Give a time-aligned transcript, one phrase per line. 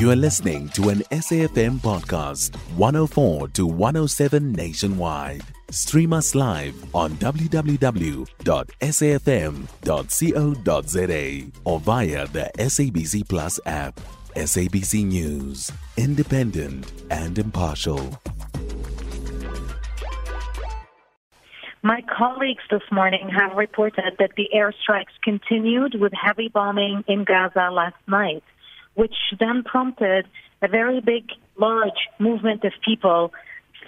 [0.00, 5.42] You are listening to an SAFM podcast, 104 to 107 nationwide.
[5.70, 7.70] Stream us live on www.safm.co.za
[11.66, 14.00] or via the SABC Plus app.
[14.36, 18.18] SABC News, independent and impartial.
[21.82, 27.68] My colleagues this morning have reported that the airstrikes continued with heavy bombing in Gaza
[27.70, 28.42] last night,
[28.94, 30.26] which then prompted
[30.62, 33.32] a very big, large movement of people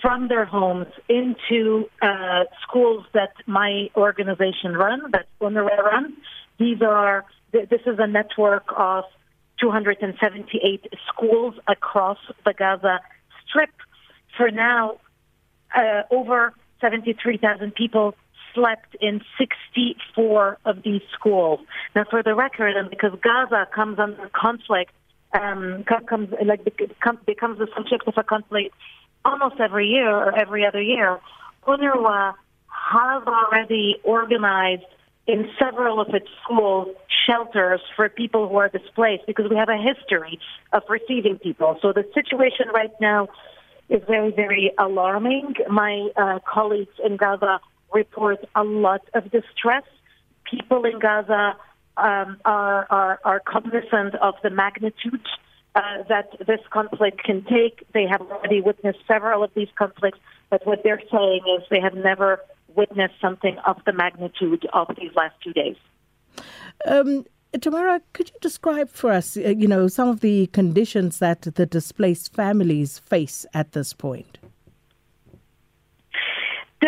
[0.00, 6.14] from their homes into uh, schools that my organization run, that UNRWA runs.
[6.58, 9.04] These are this is a network of
[9.60, 13.00] 278 schools across the Gaza
[13.46, 13.70] Strip.
[14.36, 14.98] For now,
[15.76, 18.14] uh, over 73,000 people
[18.54, 21.60] slept in 64 of these schools.
[21.94, 24.92] Now, for the record, and because Gaza comes under conflict,
[25.32, 28.74] um, comes like becomes the subject of a conflict
[29.24, 31.20] almost every year or every other year,
[31.66, 32.34] UNRWA
[32.68, 34.84] has already organized
[35.26, 36.88] in several of its schools
[37.26, 40.38] shelters for people who are displaced because we have a history
[40.72, 41.78] of receiving people.
[41.82, 43.28] So the situation right now
[43.88, 45.54] is very, very alarming.
[45.68, 47.60] My uh, colleagues in Gaza
[47.92, 49.84] report a lot of distress.
[50.50, 51.56] People in Gaza
[51.96, 55.26] um, are, are, are cognizant of the magnitude
[55.74, 57.84] uh, that this conflict can take.
[57.92, 60.18] They have already witnessed several of these conflicts,
[60.48, 62.40] but what they're saying is they have never
[62.74, 65.76] witnessed something of the magnitude of these last two days.
[66.86, 67.24] Um,
[67.60, 71.66] Tamara, could you describe for us, uh, you know, some of the conditions that the
[71.66, 74.38] displaced families face at this point?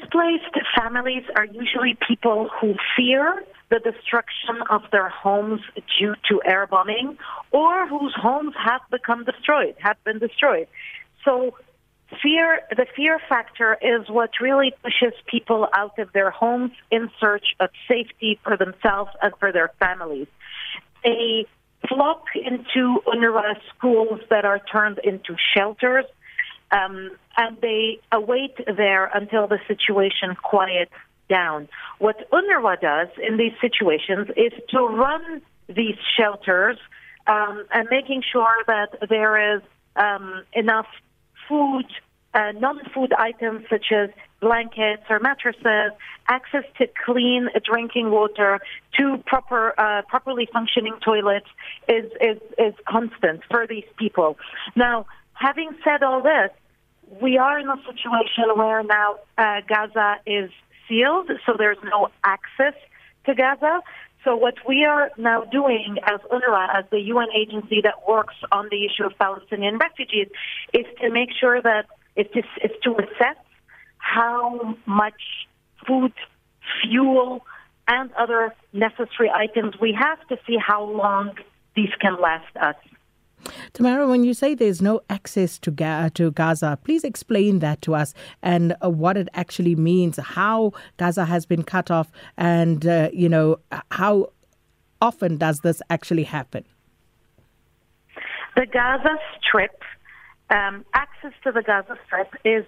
[0.00, 5.60] Displaced families are usually people who fear the destruction of their homes
[5.98, 7.18] due to air bombing
[7.52, 10.66] or whose homes have become destroyed, have been destroyed.
[11.24, 11.56] So
[12.22, 17.54] fear, the fear factor is what really pushes people out of their homes in search
[17.60, 20.28] of safety for themselves and for their families.
[21.04, 21.46] They
[21.88, 26.06] flock into UNRWA schools that are turned into shelters,
[26.72, 30.92] um, and they await there until the situation quiets
[31.28, 31.68] down.
[31.98, 36.78] What UNRWA does in these situations is to run these shelters
[37.26, 39.62] um, and making sure that there is
[39.96, 40.86] um, enough
[41.48, 41.86] food,
[42.34, 45.92] uh, non-food items such as blankets or mattresses,
[46.28, 48.60] access to clean drinking water,
[48.98, 51.46] to proper, uh, properly functioning toilets
[51.88, 54.36] is, is, is constant for these people.
[54.76, 56.50] Now, having said all this,
[57.20, 60.50] we are in a situation where now uh, Gaza is
[60.88, 62.74] sealed, so there's no access
[63.26, 63.80] to Gaza.
[64.24, 68.68] So what we are now doing as UNRWA, as the UN agency that works on
[68.70, 70.28] the issue of Palestinian refugees,
[70.72, 73.36] is to make sure that it's, to, it's to assess
[73.98, 75.20] how much
[75.86, 76.12] food,
[76.82, 77.44] fuel,
[77.86, 81.36] and other necessary items we have to see how long
[81.76, 82.76] these can last us.
[83.72, 87.94] Tamara, when you say there's no access to, Ga- to Gaza, please explain that to
[87.94, 93.10] us and uh, what it actually means, how Gaza has been cut off, and, uh,
[93.12, 93.58] you know,
[93.90, 94.30] how
[95.00, 96.64] often does this actually happen?
[98.56, 99.82] The Gaza Strip,
[100.50, 102.64] um, access to the Gaza Strip is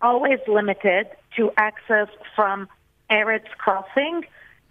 [0.00, 1.06] always limited
[1.36, 2.68] to access from
[3.10, 4.24] Erez crossing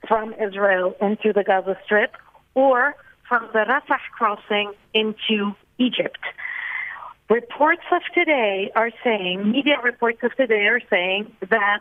[0.07, 2.15] from Israel into the Gaza Strip
[2.53, 2.95] or
[3.31, 6.19] from the Rafah crossing into Egypt.
[7.29, 11.79] Reports of today are saying, media reports of today are saying that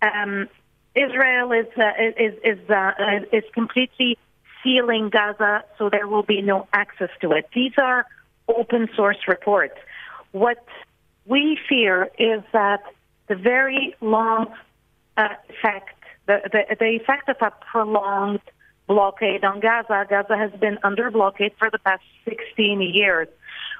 [0.00, 0.48] um,
[0.94, 2.92] Israel is uh, is is, uh,
[3.32, 4.16] is completely
[4.62, 7.48] sealing Gaza, so there will be no access to it.
[7.52, 8.06] These are
[8.46, 9.76] open source reports.
[10.30, 10.64] What
[11.24, 12.84] we fear is that
[13.26, 14.54] the very long
[15.16, 18.40] uh, effect, the, the, the effect of a prolonged
[18.86, 20.06] blockade on Gaza.
[20.08, 23.28] Gaza has been under blockade for the past 16 years,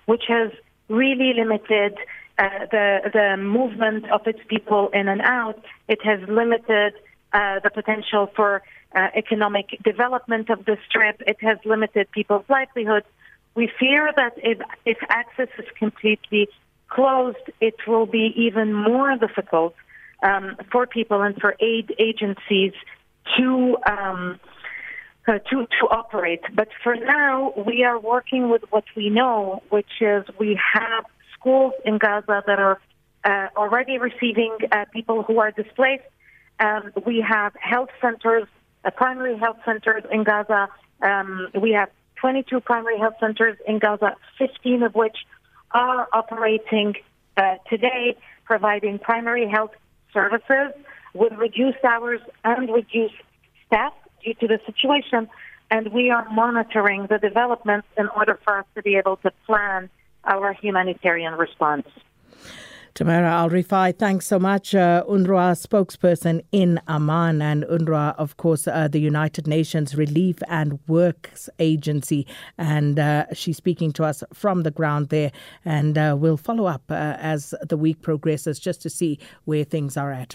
[0.06, 0.50] which has
[0.88, 1.97] really limited
[2.38, 5.62] uh, the the movement of its people in and out.
[5.88, 6.94] It has limited
[7.32, 8.62] uh, the potential for
[8.94, 11.23] uh, economic development of the strip.
[11.26, 13.06] It has limited people's livelihoods.
[13.55, 16.49] We fear that if, if access is completely
[16.88, 19.75] closed, it will be even more difficult
[20.23, 22.73] um, for people and for aid agencies
[23.37, 24.38] to um,
[25.26, 26.43] uh, to to operate.
[26.55, 31.05] But for now, we are working with what we know, which is we have
[31.38, 32.81] schools in Gaza that are
[33.25, 36.05] uh, already receiving uh, people who are displaced.
[36.61, 38.46] Um, we have health centers,
[38.84, 40.69] uh, primary health centers in Gaza.
[41.02, 45.17] Um, we have 22 primary health centers in Gaza, 15 of which
[45.72, 46.94] are operating
[47.37, 49.72] uh, today, providing primary health
[50.12, 50.72] services
[51.12, 53.14] with reduced hours and reduced
[53.67, 53.93] staff
[54.25, 55.29] due to the situation.
[55.71, 59.91] And we are monitoring the developments in order for us to be able to plan
[60.25, 61.87] our humanitarian response.
[62.97, 64.75] Tamara Alrifai, thanks so much.
[64.75, 70.79] Uh, UNRWA spokesperson in Amman, and UNRWA, of course, uh, the United Nations Relief and
[70.89, 72.27] Works Agency.
[72.57, 75.31] And uh, she's speaking to us from the ground there.
[75.63, 79.99] And uh, we'll follow up uh, as the week progresses just to see where things
[79.99, 80.35] are at.